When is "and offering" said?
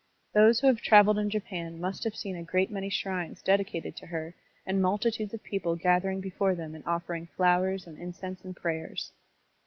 6.73-7.27